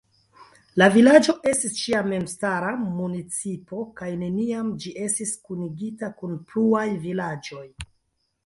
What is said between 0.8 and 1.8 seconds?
La vilaĝo estis